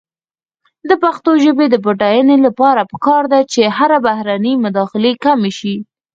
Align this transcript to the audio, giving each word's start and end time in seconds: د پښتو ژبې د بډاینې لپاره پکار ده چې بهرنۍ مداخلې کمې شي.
د 0.89 0.91
پښتو 1.03 1.31
ژبې 1.43 1.65
د 1.69 1.75
بډاینې 1.85 2.37
لپاره 2.45 2.81
پکار 2.91 3.23
ده 3.31 3.39
چې 3.51 3.61
بهرنۍ 4.05 4.53
مداخلې 4.65 5.11
کمې 5.23 5.51
شي. 5.59 5.75